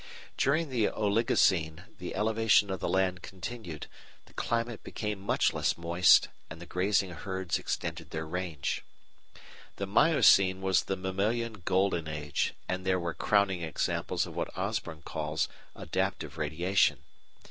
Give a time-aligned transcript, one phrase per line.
[0.35, 3.85] During the Oligocene the elevation of the land continued,
[4.25, 8.83] the climate became much less moist, and the grazing herds extended their range.
[9.75, 15.03] The Miocene was the mammalian Golden Age and there were crowning examples of what Osborn
[15.03, 17.03] calls "adaptive radiation."